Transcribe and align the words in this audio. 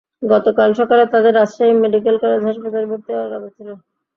গতকাল 0.23 0.69
সকালে 0.79 1.03
তাঁদের 1.11 1.33
রাজশাহী 1.35 1.73
মেডিকেল 1.83 2.15
কলেজ 2.21 2.41
হাসপাতালে 2.47 2.85
ভর্তি 2.91 3.09
হওয়ার 3.11 3.29
কথা 3.33 3.49
ছিল। 3.57 3.69